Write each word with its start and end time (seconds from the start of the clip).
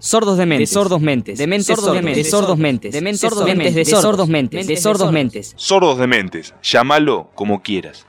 Sordos 0.00 0.38
de 0.38 0.46
mentes, 0.46 0.70
sordos 0.70 1.00
mentes, 1.00 1.38
de 1.38 1.48
mentes 1.48 1.66
sordos 1.66 1.92
de 1.92 2.02
mentes, 2.02 2.30
sordos 2.30 2.56
mentes, 2.56 2.92
de 2.92 3.00
mentes 3.00 3.20
sordos 3.20 3.44
mentes, 3.44 3.74
de 3.74 3.84
sordos 3.84 4.28
mentes, 4.28 4.66
de 4.68 4.76
sordos 4.76 5.10
mentes. 5.10 5.54
Sordos 5.56 5.98
de 5.98 6.06
mentes, 6.06 6.54
llámalo 6.62 7.30
como 7.34 7.64
quieras. 7.64 8.06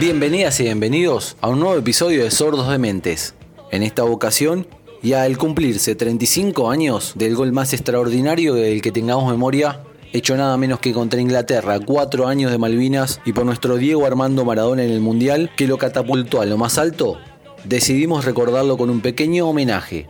Bienvenidas 0.00 0.58
y 0.60 0.62
bienvenidos 0.62 1.36
a 1.42 1.48
un 1.48 1.60
nuevo 1.60 1.76
episodio 1.76 2.24
de 2.24 2.30
Sordos 2.30 2.70
de 2.70 2.78
Mentes. 2.78 3.34
En 3.70 3.82
esta 3.82 4.04
ocasión, 4.04 4.66
y 5.02 5.12
al 5.12 5.36
cumplirse 5.36 5.94
35 5.94 6.70
años 6.70 7.12
del 7.14 7.36
gol 7.36 7.52
más 7.52 7.74
extraordinario 7.74 8.54
del 8.54 8.80
que 8.80 8.90
tengamos 8.90 9.30
memoria, 9.30 9.82
hecho 10.16 10.36
nada 10.36 10.56
menos 10.56 10.80
que 10.80 10.94
contra 10.94 11.20
Inglaterra, 11.20 11.78
cuatro 11.78 12.26
años 12.26 12.50
de 12.50 12.58
Malvinas 12.58 13.20
y 13.26 13.32
por 13.32 13.44
nuestro 13.44 13.76
Diego 13.76 14.06
Armando 14.06 14.44
Maradona 14.44 14.82
en 14.82 14.90
el 14.90 15.00
Mundial, 15.00 15.50
que 15.56 15.66
lo 15.66 15.76
catapultó 15.76 16.40
a 16.40 16.46
lo 16.46 16.56
más 16.56 16.78
alto, 16.78 17.18
decidimos 17.64 18.24
recordarlo 18.24 18.78
con 18.78 18.88
un 18.88 19.02
pequeño 19.02 19.46
homenaje. 19.46 20.06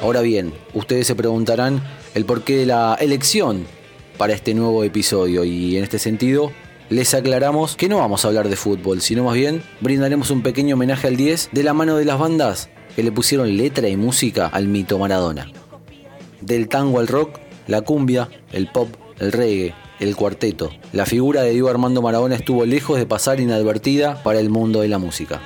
Ahora 0.00 0.20
bien, 0.20 0.52
ustedes 0.72 1.06
se 1.06 1.14
preguntarán 1.14 1.82
el 2.14 2.24
porqué 2.24 2.56
de 2.56 2.66
la 2.66 2.96
elección 3.00 3.66
para 4.16 4.32
este 4.32 4.54
nuevo 4.54 4.84
episodio 4.84 5.44
y 5.44 5.76
en 5.76 5.84
este 5.84 5.98
sentido 5.98 6.52
les 6.90 7.14
aclaramos 7.14 7.76
que 7.76 7.88
no 7.88 7.98
vamos 7.98 8.24
a 8.24 8.28
hablar 8.28 8.48
de 8.48 8.56
fútbol, 8.56 9.00
sino 9.00 9.24
más 9.24 9.34
bien 9.34 9.62
brindaremos 9.80 10.30
un 10.30 10.42
pequeño 10.42 10.74
homenaje 10.74 11.06
al 11.06 11.16
10 11.16 11.50
de 11.52 11.62
la 11.62 11.72
mano 11.72 11.96
de 11.96 12.04
las 12.04 12.18
bandas 12.18 12.68
que 12.96 13.04
le 13.04 13.12
pusieron 13.12 13.56
letra 13.56 13.88
y 13.88 13.96
música 13.96 14.48
al 14.48 14.66
mito 14.66 14.98
Maradona. 14.98 15.46
Del 16.40 16.68
tango 16.68 16.98
al 16.98 17.06
rock, 17.06 17.38
la 17.68 17.82
cumbia, 17.82 18.28
el 18.52 18.70
pop, 18.72 18.88
el 19.20 19.30
reggae, 19.30 19.72
el 20.00 20.16
cuarteto, 20.16 20.70
la 20.92 21.06
figura 21.06 21.42
de 21.42 21.52
Diego 21.52 21.68
Armando 21.68 22.02
Maradona 22.02 22.34
estuvo 22.34 22.66
lejos 22.66 22.98
de 22.98 23.06
pasar 23.06 23.38
inadvertida 23.38 24.20
para 24.24 24.40
el 24.40 24.50
mundo 24.50 24.80
de 24.80 24.88
la 24.88 24.98
música. 24.98 25.40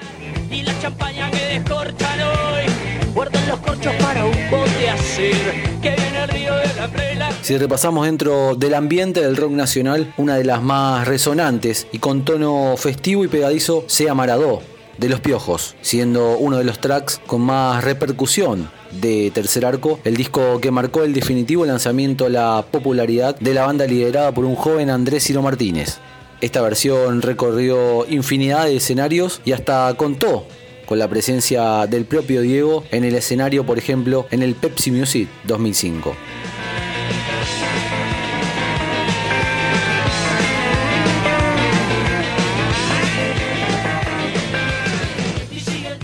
Si 7.43 7.59
repasamos 7.59 8.07
dentro 8.07 8.55
del 8.55 8.75
ambiente 8.75 9.21
del 9.21 9.37
rock 9.37 9.53
nacional, 9.53 10.15
una 10.17 10.37
de 10.37 10.45
las 10.45 10.63
más 10.63 11.07
resonantes 11.07 11.87
y 11.93 11.99
con 11.99 12.25
tono 12.25 12.75
festivo 12.77 13.25
y 13.25 13.29
pegadizo 13.29 13.85
sea 13.87 14.15
Maradó, 14.15 14.63
de 14.99 15.09
Los 15.09 15.21
Piojos, 15.21 15.77
siendo 15.81 16.39
uno 16.39 16.57
de 16.57 16.65
los 16.65 16.81
tracks 16.81 17.21
con 17.27 17.43
más 17.43 17.85
repercusión 17.85 18.71
de 18.93 19.31
Tercer 19.33 19.67
Arco, 19.67 19.99
el 20.05 20.17
disco 20.17 20.61
que 20.61 20.71
marcó 20.71 21.03
el 21.03 21.13
definitivo 21.13 21.67
lanzamiento 21.67 22.27
a 22.27 22.31
la 22.31 22.65
popularidad 22.71 23.37
de 23.39 23.55
la 23.55 23.67
banda 23.67 23.87
liderada 23.87 24.33
por 24.33 24.45
un 24.45 24.55
joven 24.55 24.91
Andrés 24.91 25.25
Ciro 25.25 25.43
Martínez. 25.43 25.99
Esta 26.41 26.63
versión 26.63 27.23
recorrió 27.23 28.07
infinidad 28.09 28.67
de 28.67 28.77
escenarios 28.77 29.41
y 29.45 29.53
hasta 29.53 29.93
contó 29.97 30.47
con 30.87 30.99
la 30.99 31.09
presencia 31.09 31.87
del 31.87 32.05
propio 32.05 32.43
Diego 32.43 32.85
en 32.91 33.05
el 33.05 33.15
escenario, 33.15 33.65
por 33.65 33.79
ejemplo, 33.79 34.27
en 34.31 34.43
el 34.43 34.55
Pepsi 34.55 34.91
Music 34.91 35.29
2005. 35.45 36.15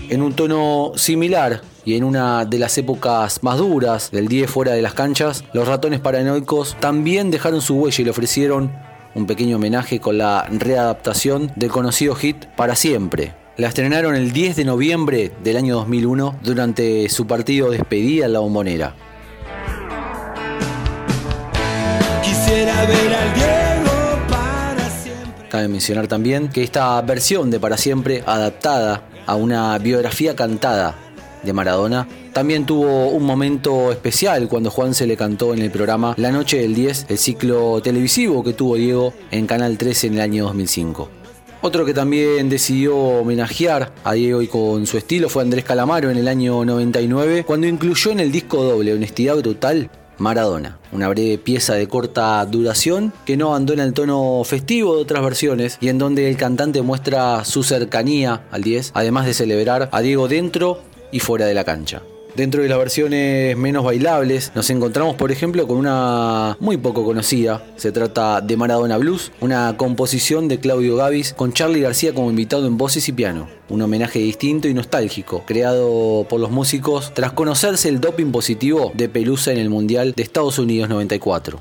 En 0.09 0.21
un 0.21 0.33
tono 0.33 0.91
similar 0.97 1.61
y 1.85 1.95
en 1.95 2.03
una 2.03 2.43
de 2.43 2.59
las 2.59 2.77
épocas 2.77 3.41
más 3.43 3.57
duras 3.57 4.11
del 4.11 4.27
10 4.27 4.51
fuera 4.51 4.73
de 4.73 4.81
las 4.81 4.93
canchas, 4.93 5.45
los 5.53 5.67
ratones 5.67 6.01
paranoicos 6.01 6.75
también 6.79 7.31
dejaron 7.31 7.61
su 7.61 7.75
huella 7.75 8.01
y 8.01 8.03
le 8.03 8.11
ofrecieron 8.11 8.71
un 9.15 9.25
pequeño 9.25 9.55
homenaje 9.55 9.99
con 9.99 10.17
la 10.17 10.45
readaptación 10.49 11.51
del 11.55 11.71
conocido 11.71 12.15
hit 12.15 12.45
Para 12.57 12.75
Siempre. 12.75 13.40
La 13.57 13.67
estrenaron 13.67 14.15
el 14.15 14.31
10 14.31 14.55
de 14.55 14.63
noviembre 14.63 15.31
del 15.43 15.57
año 15.57 15.75
2001 15.75 16.39
durante 16.41 17.09
su 17.09 17.27
partido 17.27 17.69
despedida 17.69 18.25
en 18.25 18.33
la 18.33 18.39
bombonera. 18.39 18.95
Quisiera 22.23 22.85
ver 22.85 23.13
al 23.13 23.33
Diego 23.33 24.27
para 24.29 24.89
siempre. 24.89 25.49
Cabe 25.49 25.67
mencionar 25.67 26.07
también 26.07 26.47
que 26.47 26.63
esta 26.63 27.01
versión 27.01 27.51
de 27.51 27.59
Para 27.59 27.77
Siempre, 27.77 28.23
adaptada 28.25 29.03
a 29.25 29.35
una 29.35 29.77
biografía 29.79 30.33
cantada 30.33 30.95
de 31.43 31.51
Maradona, 31.51 32.07
también 32.31 32.65
tuvo 32.65 33.09
un 33.09 33.25
momento 33.25 33.91
especial 33.91 34.47
cuando 34.47 34.71
Juan 34.71 34.93
se 34.93 35.05
le 35.05 35.17
cantó 35.17 35.53
en 35.53 35.61
el 35.61 35.71
programa 35.71 36.13
La 36.15 36.31
Noche 36.31 36.59
del 36.59 36.73
10, 36.73 37.07
el 37.09 37.17
ciclo 37.17 37.81
televisivo 37.81 38.45
que 38.45 38.53
tuvo 38.53 38.75
Diego 38.75 39.13
en 39.29 39.45
Canal 39.45 39.77
13 39.77 40.07
en 40.07 40.13
el 40.13 40.21
año 40.21 40.45
2005. 40.45 41.20
Otro 41.63 41.85
que 41.85 41.93
también 41.93 42.49
decidió 42.49 42.97
homenajear 42.97 43.91
a 44.03 44.13
Diego 44.13 44.41
y 44.41 44.47
con 44.47 44.87
su 44.87 44.97
estilo 44.97 45.29
fue 45.29 45.43
Andrés 45.43 45.63
Calamaro 45.63 46.09
en 46.09 46.17
el 46.17 46.27
año 46.27 46.65
99, 46.65 47.43
cuando 47.45 47.67
incluyó 47.67 48.09
en 48.09 48.19
el 48.19 48.31
disco 48.31 48.63
doble 48.63 48.93
Honestidad 48.93 49.37
Brutal 49.37 49.91
Maradona, 50.17 50.79
una 50.91 51.07
breve 51.09 51.37
pieza 51.37 51.75
de 51.75 51.87
corta 51.87 52.43
duración 52.47 53.13
que 53.25 53.37
no 53.37 53.49
abandona 53.49 53.83
el 53.83 53.93
tono 53.93 54.41
festivo 54.43 54.95
de 54.95 55.03
otras 55.03 55.23
versiones 55.23 55.77
y 55.81 55.89
en 55.89 55.99
donde 55.99 56.27
el 56.29 56.35
cantante 56.35 56.81
muestra 56.81 57.45
su 57.45 57.61
cercanía 57.61 58.41
al 58.49 58.63
10, 58.63 58.91
además 58.95 59.27
de 59.27 59.35
celebrar 59.35 59.89
a 59.91 60.01
Diego 60.01 60.27
dentro 60.27 60.79
y 61.11 61.19
fuera 61.19 61.45
de 61.45 61.53
la 61.53 61.63
cancha. 61.63 62.01
Dentro 62.35 62.63
de 62.63 62.69
las 62.69 62.77
versiones 62.77 63.57
menos 63.57 63.83
bailables 63.83 64.53
nos 64.55 64.69
encontramos 64.69 65.15
por 65.15 65.33
ejemplo 65.33 65.67
con 65.67 65.75
una 65.75 66.55
muy 66.61 66.77
poco 66.77 67.03
conocida, 67.03 67.61
se 67.75 67.91
trata 67.91 68.39
de 68.39 68.55
Maradona 68.55 68.97
Blues, 68.97 69.33
una 69.41 69.75
composición 69.75 70.47
de 70.47 70.59
Claudio 70.59 70.95
Gavis 70.95 71.33
con 71.33 71.51
Charlie 71.51 71.81
García 71.81 72.13
como 72.13 72.29
invitado 72.29 72.67
en 72.67 72.77
voces 72.77 73.09
y 73.09 73.11
piano, 73.11 73.49
un 73.67 73.81
homenaje 73.81 74.19
distinto 74.19 74.69
y 74.69 74.73
nostálgico, 74.73 75.43
creado 75.45 76.25
por 76.29 76.39
los 76.39 76.51
músicos 76.51 77.13
tras 77.13 77.33
conocerse 77.33 77.89
el 77.89 77.99
doping 77.99 78.31
positivo 78.31 78.93
de 78.95 79.09
Pelusa 79.09 79.51
en 79.51 79.57
el 79.57 79.69
Mundial 79.69 80.13
de 80.15 80.23
Estados 80.23 80.57
Unidos 80.57 80.87
94. 80.87 81.59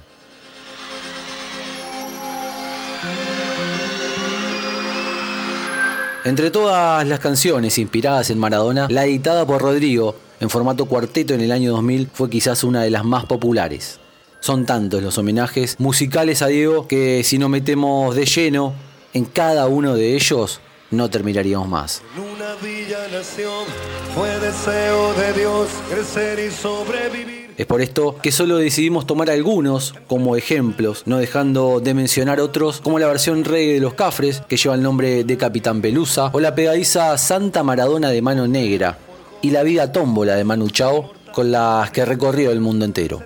Entre 6.24 6.50
todas 6.52 7.08
las 7.08 7.18
canciones 7.18 7.76
inspiradas 7.78 8.30
en 8.30 8.38
Maradona, 8.38 8.86
la 8.88 9.04
editada 9.04 9.44
por 9.46 9.62
Rodrigo 9.62 10.14
en 10.40 10.48
formato 10.48 10.86
cuarteto 10.86 11.34
en 11.34 11.42
el 11.42 11.52
año 11.52 11.72
2000 11.72 12.08
fue 12.12 12.30
quizás 12.30 12.64
una 12.64 12.82
de 12.82 12.90
las 12.90 13.04
más 13.04 13.26
populares. 13.26 14.00
Son 14.40 14.64
tantos 14.64 15.02
los 15.02 15.18
homenajes 15.18 15.78
musicales 15.78 16.40
a 16.40 16.46
Diego 16.46 16.88
que 16.88 17.22
si 17.24 17.38
nos 17.38 17.50
metemos 17.50 18.16
de 18.16 18.24
lleno 18.24 18.72
en 19.12 19.26
cada 19.26 19.66
uno 19.66 19.94
de 19.94 20.16
ellos, 20.16 20.60
no 20.90 21.10
terminaríamos 21.10 21.68
más. 21.68 22.02
En 22.16 22.22
una 22.22 22.54
villa 22.62 23.06
nación 23.12 23.66
fue 24.14 24.30
deseo 24.40 25.12
de 25.12 25.32
Dios 25.34 25.68
crecer 25.90 26.38
y 26.38 26.50
sobrevivir. 26.50 27.50
Es 27.58 27.66
por 27.66 27.82
esto 27.82 28.16
que 28.22 28.32
solo 28.32 28.56
decidimos 28.56 29.06
tomar 29.06 29.28
algunos 29.28 29.94
como 30.06 30.36
ejemplos, 30.36 31.02
no 31.04 31.18
dejando 31.18 31.80
de 31.80 31.92
mencionar 31.92 32.40
otros 32.40 32.80
como 32.80 32.98
la 32.98 33.06
versión 33.06 33.44
reggae 33.44 33.74
de 33.74 33.80
los 33.80 33.92
Cafres, 33.92 34.42
que 34.48 34.56
lleva 34.56 34.74
el 34.74 34.82
nombre 34.82 35.24
de 35.24 35.36
Capitán 35.36 35.82
Pelusa, 35.82 36.30
o 36.32 36.40
la 36.40 36.54
pegadiza 36.54 37.18
Santa 37.18 37.62
Maradona 37.62 38.08
de 38.08 38.22
Mano 38.22 38.48
Negra, 38.48 38.96
y 39.42 39.50
la 39.50 39.62
vida 39.62 39.92
tómbola 39.92 40.34
de 40.34 40.44
Manu 40.44 40.70
Chao, 40.70 41.12
con 41.32 41.50
las 41.50 41.90
que 41.90 42.04
recorrió 42.04 42.50
el 42.50 42.60
mundo 42.60 42.84
entero. 42.84 43.22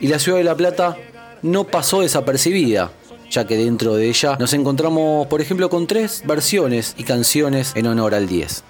Y 0.00 0.08
la 0.08 0.18
ciudad 0.18 0.38
de 0.38 0.44
La 0.44 0.56
Plata 0.56 0.96
no 1.42 1.64
pasó 1.64 2.00
desapercibida, 2.02 2.92
ya 3.30 3.46
que 3.46 3.56
dentro 3.56 3.94
de 3.94 4.08
ella 4.08 4.36
nos 4.38 4.52
encontramos, 4.52 5.26
por 5.26 5.40
ejemplo, 5.40 5.70
con 5.70 5.86
tres 5.86 6.22
versiones 6.26 6.94
y 6.98 7.04
canciones 7.04 7.72
en 7.74 7.86
honor 7.86 8.14
al 8.14 8.28
10. 8.28 8.64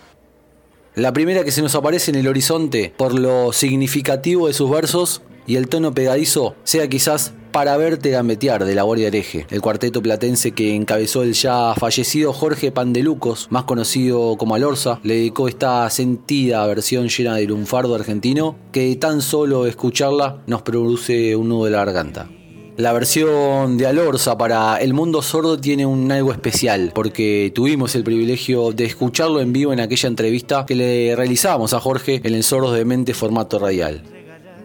La 0.95 1.13
primera 1.13 1.43
que 1.43 1.53
se 1.53 1.63
nos 1.63 1.75
aparece 1.75 2.11
en 2.11 2.19
el 2.19 2.29
horizonte 2.29 2.93
por 2.97 3.19
lo 3.19 3.53
significativo 3.53 4.47
de 4.47 4.53
sus 4.53 4.71
versos 4.71 5.23
y 5.47 5.57
el 5.57 5.69
tono 5.69 5.95
pegadizo 5.95 6.55
sea 6.65 6.89
quizás 6.89 7.33
para 7.53 7.77
verte 7.77 8.11
gambetear 8.11 8.65
de 8.65 8.75
la 8.75 8.83
Guardia 8.83 9.09
Hereje, 9.09 9.47
el 9.51 9.61
cuarteto 9.61 10.03
platense 10.03 10.53
que 10.53 10.75
encabezó 10.75 11.23
el 11.23 11.35
ya 11.35 11.75
fallecido 11.75 12.33
Jorge 12.33 12.73
Pandelucos, 12.73 13.49
más 13.51 13.65
conocido 13.65 14.37
como 14.39 14.55
Alorza, 14.55 15.01
le 15.03 15.17
dedicó 15.17 15.49
esta 15.49 15.89
sentida 15.91 16.67
versión 16.67 17.09
llena 17.09 17.37
de 17.37 17.47
lunfardo 17.47 17.95
argentino 17.95 18.57
que 18.73 18.97
tan 18.97 19.21
solo 19.21 19.67
escucharla 19.67 20.43
nos 20.47 20.63
produce 20.63 21.37
un 21.37 21.51
nudo 21.51 21.67
de 21.67 21.71
la 21.73 21.85
garganta. 21.85 22.29
La 22.79 22.95
versión 22.95 23.77
de 23.77 23.87
Alorza 23.87 24.39
para 24.39 24.79
El 24.79 24.95
Mundo 24.95 25.21
Sordo 25.21 25.59
tiene 25.59 25.85
un 25.85 26.11
algo 26.11 26.33
especial, 26.33 26.91
porque 26.95 27.53
tuvimos 27.55 27.95
el 27.95 28.03
privilegio 28.03 28.73
de 28.73 28.87
escucharlo 28.87 29.43
en 29.43 29.53
vivo 29.53 29.75
en 29.75 29.81
aquella 29.81 30.09
entrevista 30.09 30.65
que 30.65 30.75
le 30.75 31.15
realizamos 31.15 31.75
a 31.75 31.81
Jorge 31.81 32.23
en 32.25 32.35
el 32.35 32.43
Sordos 32.43 32.75
de 32.75 32.87
Mente 32.87 33.13
formato 33.13 33.59
radial. 33.59 34.22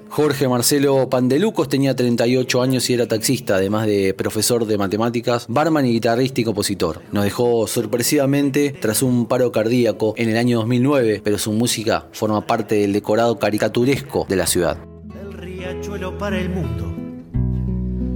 Jorge 0.09 0.47
Marcelo 0.47 1.09
Pandelucos 1.09 1.67
tenía 1.67 1.95
38 1.95 2.61
años 2.61 2.89
y 2.89 2.93
era 2.93 3.07
taxista, 3.07 3.55
además 3.55 3.87
de 3.87 4.13
profesor 4.13 4.65
de 4.65 4.77
matemáticas, 4.77 5.45
barman 5.47 5.85
y 5.85 5.91
guitarrista 5.91 6.41
y 6.41 6.43
compositor. 6.43 7.01
Nos 7.11 7.23
dejó 7.23 7.67
sorpresivamente 7.67 8.73
tras 8.79 9.03
un 9.03 9.27
paro 9.27 9.51
cardíaco 9.51 10.13
en 10.17 10.29
el 10.29 10.37
año 10.37 10.57
2009, 10.59 11.21
pero 11.23 11.37
su 11.37 11.51
música 11.51 12.07
forma 12.13 12.45
parte 12.45 12.75
del 12.75 12.93
decorado 12.93 13.37
caricaturesco 13.37 14.25
de 14.29 14.35
la 14.35 14.47
ciudad. 14.47 14.77
El 15.21 15.33
riachuelo 15.33 16.17
para 16.17 16.39
el 16.39 16.49
mundo, 16.49 16.93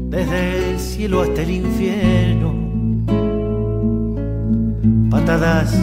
desde 0.10 0.72
el 0.72 0.80
cielo 0.80 1.22
hasta 1.22 1.42
el 1.42 1.52
infierno. 1.52 2.52
Patadas 5.10 5.74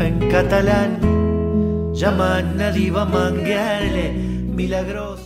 en 0.00 0.28
catalán, 0.30 1.92
llaman 1.94 2.60
a 2.60 2.70
diva 2.70 3.04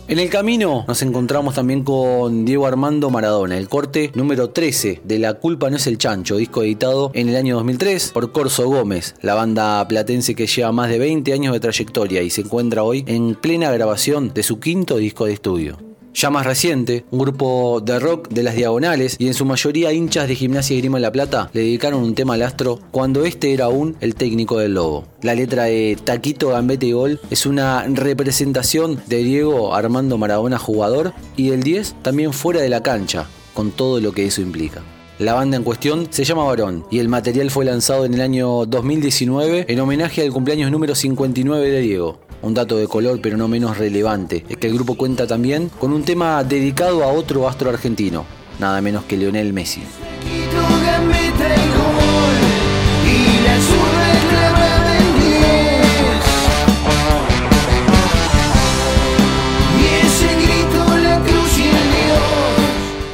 En 0.07 0.19
el 0.19 0.29
camino 0.29 0.85
nos 0.87 1.01
encontramos 1.01 1.55
también 1.55 1.83
con 1.83 2.45
Diego 2.45 2.65
Armando 2.65 3.09
Maradona, 3.09 3.57
el 3.57 3.67
corte 3.67 4.11
número 4.15 4.51
13 4.51 5.01
de 5.03 5.19
La 5.19 5.33
culpa 5.33 5.69
no 5.69 5.75
es 5.75 5.85
el 5.87 5.97
chancho, 5.97 6.37
disco 6.37 6.63
editado 6.63 7.11
en 7.13 7.27
el 7.27 7.35
año 7.35 7.55
2003 7.55 8.11
por 8.11 8.31
Corso 8.31 8.67
Gómez, 8.67 9.15
la 9.21 9.35
banda 9.35 9.85
platense 9.87 10.33
que 10.33 10.47
lleva 10.47 10.71
más 10.71 10.89
de 10.89 10.99
20 10.99 11.33
años 11.33 11.53
de 11.53 11.59
trayectoria 11.59 12.21
y 12.21 12.29
se 12.29 12.41
encuentra 12.41 12.83
hoy 12.83 13.03
en 13.05 13.35
plena 13.35 13.71
grabación 13.71 14.33
de 14.33 14.43
su 14.43 14.59
quinto 14.59 14.95
disco 14.95 15.25
de 15.25 15.33
estudio 15.33 15.86
ya 16.17 16.31
más 16.31 16.47
reciente, 16.47 17.05
un 17.11 17.19
grupo 17.19 17.79
de 17.79 17.99
rock 17.99 18.29
de 18.29 18.41
las 18.41 18.55
diagonales 18.55 19.17
y 19.19 19.27
en 19.27 19.35
su 19.35 19.45
mayoría 19.45 19.93
hinchas 19.93 20.27
de 20.27 20.33
Gimnasia 20.33 20.75
y 20.75 20.81
Grima 20.81 20.99
la 20.99 21.11
Plata 21.11 21.51
le 21.53 21.61
dedicaron 21.61 22.01
un 22.01 22.15
tema 22.15 22.33
al 22.33 22.41
astro 22.41 22.79
cuando 22.89 23.23
este 23.23 23.53
era 23.53 23.65
aún 23.65 23.95
el 24.01 24.15
técnico 24.15 24.57
del 24.57 24.73
Lobo. 24.73 25.05
La 25.21 25.35
letra 25.35 25.65
de 25.65 25.95
Taquito 26.03 26.49
Gambete 26.49 26.87
y 26.87 26.93
Gol 26.93 27.19
es 27.29 27.45
una 27.45 27.83
representación 27.83 28.99
de 29.05 29.17
Diego 29.17 29.75
Armando 29.75 30.17
Maradona 30.17 30.57
jugador 30.57 31.13
y 31.35 31.49
del 31.49 31.61
10 31.61 31.97
también 32.01 32.33
fuera 32.33 32.61
de 32.61 32.69
la 32.69 32.81
cancha, 32.81 33.27
con 33.53 33.69
todo 33.69 33.99
lo 33.99 34.11
que 34.11 34.25
eso 34.25 34.41
implica. 34.41 34.81
La 35.19 35.35
banda 35.35 35.57
en 35.57 35.63
cuestión 35.63 36.07
se 36.09 36.23
llama 36.23 36.45
Varón 36.45 36.83
y 36.89 36.97
el 36.97 37.09
material 37.09 37.51
fue 37.51 37.65
lanzado 37.65 38.05
en 38.05 38.15
el 38.15 38.21
año 38.21 38.65
2019 38.65 39.65
en 39.67 39.79
homenaje 39.79 40.23
al 40.23 40.33
cumpleaños 40.33 40.71
número 40.71 40.95
59 40.95 41.69
de 41.69 41.81
Diego. 41.81 42.26
Un 42.41 42.53
dato 42.53 42.77
de 42.77 42.87
color 42.87 43.19
pero 43.21 43.37
no 43.37 43.47
menos 43.47 43.77
relevante 43.77 44.45
es 44.47 44.57
que 44.57 44.67
el 44.67 44.73
grupo 44.73 44.95
cuenta 44.95 45.25
también 45.25 45.69
con 45.79 45.91
un 45.91 46.03
tema 46.03 46.43
dedicado 46.43 47.03
a 47.03 47.07
otro 47.07 47.47
astro 47.47 47.69
argentino, 47.69 48.25
nada 48.59 48.81
menos 48.81 49.05
que 49.05 49.17
Lionel 49.17 49.53
Messi. 49.53 49.81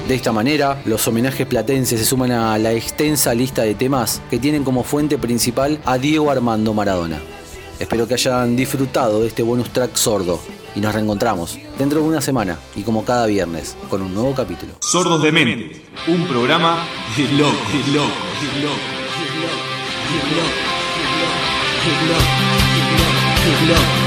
De 0.08 0.18
esta 0.18 0.32
manera, 0.32 0.80
los 0.86 1.08
homenajes 1.08 1.48
platenses 1.48 2.00
se 2.00 2.06
suman 2.06 2.32
a 2.32 2.56
la 2.60 2.72
extensa 2.72 3.34
lista 3.34 3.64
de 3.64 3.74
temas 3.74 4.22
que 4.30 4.38
tienen 4.38 4.64
como 4.64 4.84
fuente 4.84 5.18
principal 5.18 5.80
a 5.86 5.98
Diego 5.98 6.30
Armando 6.30 6.72
Maradona. 6.74 7.20
Espero 7.80 8.08
que 8.08 8.14
hayan 8.14 8.56
disfrutado 8.56 9.22
de 9.22 9.28
este 9.28 9.44
bonus 9.44 9.70
track 9.72 9.96
sordo 9.96 10.40
y 10.76 10.80
nos 10.80 10.94
reencontramos 10.94 11.58
dentro 11.78 12.02
de 12.02 12.08
una 12.08 12.22
semana 12.22 12.58
y 12.76 12.84
como 12.84 13.04
cada 13.04 13.26
viernes 13.26 13.76
con 13.90 14.02
un 14.02 14.14
nuevo 14.14 14.34
capítulo. 14.34 14.74
Sordos 14.82 15.22
de 15.22 15.32
Mente, 15.32 15.82
un 16.08 16.26
programa 16.28 16.86
de 17.18 17.24
loco, 17.34 17.56
de 17.72 17.94
loco, 17.94 18.12
de 18.42 18.62
loco, 18.62 18.78
de 19.04 19.42
loco, 19.42 19.74
de 20.10 20.26
loco, 20.26 20.54
de 21.84 22.08
loco, 22.08 22.34
de 22.66 22.74
loco, 22.94 23.60
de 23.60 23.74
loco. 23.74 24.03